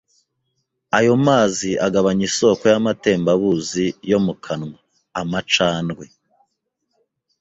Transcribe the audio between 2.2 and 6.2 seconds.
isoko y’amatembabuzi yo mu kanwa (amacandwe),